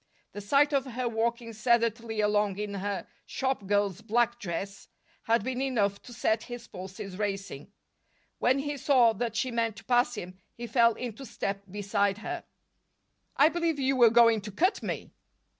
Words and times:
The 0.31 0.41
sight 0.41 0.73
of 0.73 0.85
her 0.85 1.07
walking 1.07 1.53
sedately 1.53 2.21
along 2.21 2.57
in 2.57 2.73
her 2.73 3.05
shop 3.27 3.67
girl's 3.67 4.01
black 4.01 4.39
dress 4.39 4.87
had 5.25 5.43
been 5.43 5.61
enough 5.61 6.01
to 6.01 6.11
set 6.11 6.45
his 6.45 6.67
pulses 6.67 7.19
racing. 7.19 7.71
When 8.39 8.57
he 8.57 8.77
saw 8.77 9.13
that 9.13 9.35
she 9.35 9.51
meant 9.51 9.75
to 9.75 9.85
pass 9.85 10.15
him, 10.15 10.39
he 10.55 10.65
fell 10.65 10.93
into 10.95 11.23
step 11.23 11.61
beside 11.69 12.17
her. 12.17 12.43
"I 13.37 13.49
believe 13.49 13.77
you 13.79 13.95
were 13.95 14.09
going 14.09 14.41
to 14.41 14.51
cut 14.51 14.81
me!" 14.81 15.11